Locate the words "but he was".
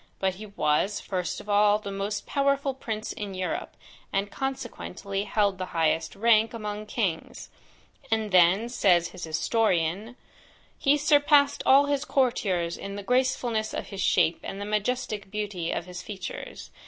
0.17-0.99